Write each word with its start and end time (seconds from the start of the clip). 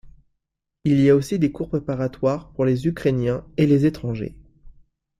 Il 0.83 0.99
y 0.99 1.11
a 1.11 1.15
aussi 1.15 1.37
des 1.37 1.51
cours 1.51 1.69
préparatoires 1.69 2.51
pour 2.53 2.65
les 2.65 2.87
ukrainiens 2.87 3.45
et 3.57 3.67
les 3.67 3.85
étrangers. 3.85 4.35